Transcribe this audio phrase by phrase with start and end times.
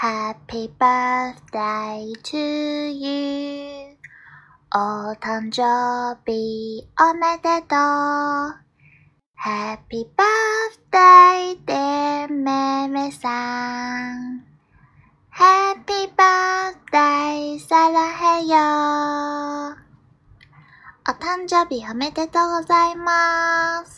[0.00, 3.96] Happy birthday to you
[4.72, 8.54] お誕生日おめでとう
[9.34, 14.44] Happy birthday dear めめさん
[15.34, 18.54] Happy birthday サラヘヨ
[21.08, 23.97] お誕生日おめでとうございます